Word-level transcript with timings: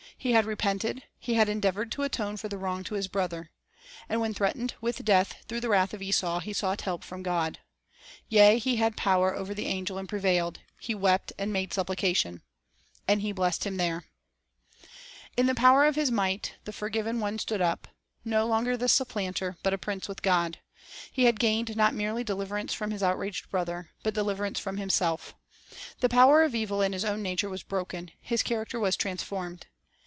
He 0.17 0.33
had 0.33 0.45
repented, 0.45 1.01
he 1.17 1.33
had 1.33 1.49
endeavored 1.49 1.91
to 1.93 2.03
atone 2.03 2.37
for 2.37 2.47
the 2.47 2.59
wrong 2.59 2.83
to 2.83 2.93
his 2.93 3.07
brother. 3.07 3.49
And 4.07 4.21
when 4.21 4.35
threatened 4.35 4.75
with 4.79 5.03
death 5.03 5.33
through 5.47 5.61
the 5.61 5.69
wrath 5.69 5.95
of 5.95 6.01
Esau, 6.03 6.41
he 6.41 6.53
sought 6.53 6.81
help 6.81 7.03
from 7.03 7.23
God. 7.23 7.57
"Yea, 8.29 8.59
he 8.59 8.75
had 8.75 8.95
power 8.95 9.33
over 9.35 9.55
the 9.55 9.65
Angel, 9.65 9.97
and 9.97 10.07
prevailed; 10.07 10.59
he 10.79 10.93
wept, 10.93 11.33
Gain 11.39 11.49
1 11.49 11.49
i 11.49 11.49
1• 11.49 11.49
i> 11.49 11.49
aittii 11.49 11.49
t 11.49 11.49
1• 11.49 11.49
1 11.49 11.49
mo 11.49 11.49
through 11.49 11.49
and 11.49 11.53
made 11.53 11.73
supplication. 11.73 12.41
"And 13.07 13.21
He 13.21 13.31
blessed 13.31 13.63
him 13.65 13.77
there. 13.77 14.01
2 14.01 14.03
Loss 14.03 14.87
In 15.37 15.45
the 15.47 15.55
power 15.55 15.85
of 15.85 15.95
His 15.95 16.11
might 16.11 16.53
the 16.65 16.71
forgiven 16.73 17.19
one 17.19 17.39
stood 17.39 17.61
up, 17.61 17.87
no 18.23 18.45
longer 18.45 18.77
the 18.77 18.87
supplanter, 18.89 19.57
but 19.63 19.73
a 19.73 19.79
prince 19.79 20.07
with 20.07 20.21
God. 20.21 20.59
He 21.11 21.23
had 21.23 21.39
gained 21.39 21.75
not 21.75 21.95
merely 21.95 22.23
deliverance 22.23 22.75
from 22.75 22.91
his 22.91 23.01
outraged 23.01 23.49
brother, 23.49 23.89
but 24.03 24.13
deliverance 24.13 24.59
from 24.59 24.77
himself. 24.77 25.33
The 25.99 26.09
power 26.09 26.43
of 26.43 26.53
evil 26.53 26.79
in 26.83 26.93
his 26.93 27.05
own 27.05 27.23
nature 27.23 27.49
was 27.49 27.63
broken; 27.63 28.11
his 28.21 28.43
character 28.43 28.79
was 28.79 28.95
transformed. 28.95 29.65